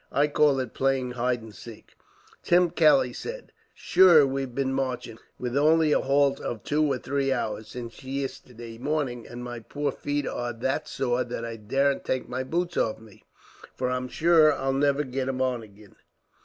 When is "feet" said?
9.91-10.25